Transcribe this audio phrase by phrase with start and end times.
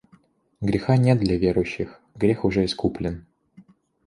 [0.61, 3.27] Греха нет для верующих, грех уже искуплен.